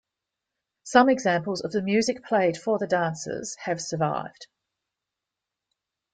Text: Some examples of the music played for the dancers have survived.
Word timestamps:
Some 0.81 1.09
examples 1.09 1.63
of 1.63 1.73
the 1.73 1.81
music 1.83 2.23
played 2.25 2.57
for 2.57 2.79
the 2.79 2.87
dancers 2.87 3.53
have 3.65 3.79
survived. 3.79 4.47